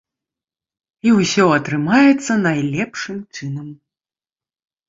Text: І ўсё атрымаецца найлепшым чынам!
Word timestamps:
І 1.09 1.11
ўсё 1.17 1.45
атрымаецца 1.57 2.39
найлепшым 2.47 3.17
чынам! 3.37 3.69